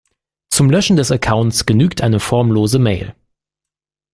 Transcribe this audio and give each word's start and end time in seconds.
Zum 0.49 0.71
Löschen 0.71 0.95
des 0.97 1.11
Accounts 1.11 1.67
genügt 1.67 2.01
eine 2.01 2.19
formlose 2.19 2.79
Mail. 2.79 3.13